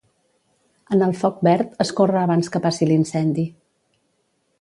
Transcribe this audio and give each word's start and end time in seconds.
En 0.95 1.03
el 1.07 1.11
Foc 1.19 1.43
Verd 1.47 1.75
es 1.85 1.91
corre 1.99 2.19
abans 2.21 2.49
que 2.55 2.61
passi 2.65 2.87
l'incendi. 2.93 3.45